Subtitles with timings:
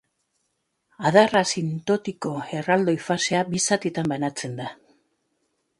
[1.09, 4.71] Adar asintotiko erraldoi fasea bi zatitan banatzen da.